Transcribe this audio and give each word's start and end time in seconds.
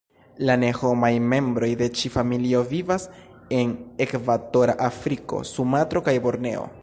La 0.49 0.53
ne-homaj 0.61 1.11
membroj 1.33 1.69
de 1.81 1.89
ĉi-familio 1.99 2.63
vivas 2.71 3.07
en 3.59 3.77
Ekvatora 4.07 4.77
Afriko, 4.91 5.43
Sumatro, 5.53 6.09
kaj 6.09 6.21
Borneo. 6.27 6.71